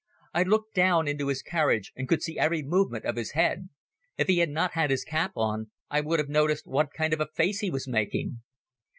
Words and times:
I 0.33 0.41
looked 0.41 0.73
down 0.73 1.07
into 1.07 1.27
his 1.27 1.43
carriage 1.43 1.91
and 1.95 2.09
could 2.09 2.23
see 2.23 2.39
every 2.39 2.63
movement 2.63 3.05
of 3.05 3.17
his 3.17 3.33
head. 3.33 3.69
If 4.17 4.25
he 4.25 4.39
had 4.39 4.49
not 4.49 4.71
had 4.71 4.89
his 4.89 5.03
cap 5.03 5.33
on 5.35 5.69
I 5.91 6.01
would 6.01 6.17
have 6.17 6.27
noticed 6.27 6.65
what 6.65 6.89
kind 6.91 7.13
of 7.13 7.21
a 7.21 7.27
face 7.27 7.59
he 7.59 7.69
was 7.69 7.87
making. 7.87 8.41